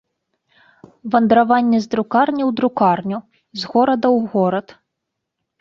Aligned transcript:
Вандраванне 1.15 1.77
з 1.85 1.91
друкарні 1.93 2.43
ў 2.49 2.55
друкарню, 2.61 3.17
з 3.61 3.73
горада 3.75 4.07
ў 4.17 4.33
горад. 4.33 4.67